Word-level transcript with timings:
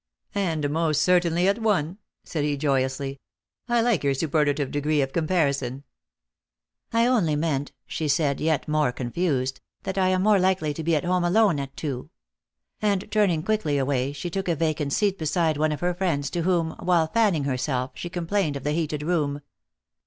"And 0.49 0.67
most 0.71 1.03
certainly 1.03 1.47
at 1.47 1.59
one," 1.59 1.99
said 2.23 2.43
he 2.43 2.57
joyously." 2.57 3.19
I 3.69 3.81
like 3.81 4.03
your 4.03 4.15
superlative 4.15 4.71
degree 4.71 4.99
of 5.03 5.13
comparison."" 5.13 5.83
I 6.91 7.05
only 7.05 7.35
meant," 7.35 7.71
she 7.85 8.07
said, 8.07 8.41
yet 8.41 8.67
more 8.67 8.91
confused," 8.91 9.61
that 9.83 9.99
I 9.99 10.07
am 10.07 10.23
more 10.23 10.39
Mkely 10.39 10.73
to 10.73 10.83
be 10.83 10.95
at 10.95 11.05
home 11.05 11.23
alone 11.23 11.59
at 11.59 11.77
two." 11.77 12.09
And 12.81 13.11
turning 13.11 13.43
quickly 13.43 13.77
away, 13.77 14.11
she 14.11 14.31
took 14.31 14.47
a 14.47 14.55
vacant 14.55 14.91
seat 14.91 15.19
beside 15.19 15.57
one 15.57 15.71
of 15.71 15.81
her 15.81 15.93
friends, 15.93 16.31
to 16.31 16.41
whom, 16.41 16.71
while 16.79 17.05
fanning 17.05 17.43
herself, 17.43 17.91
she 17.93 18.09
complained 18.09 18.57
of 18.57 18.63
the 18.63 18.71
heated 18.73 19.03
room. 19.03 19.41